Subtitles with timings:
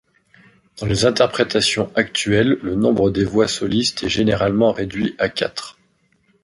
[0.79, 5.77] Dans les interprétations actuelles, le nombre des voix solistes est généralement réduit à quatre.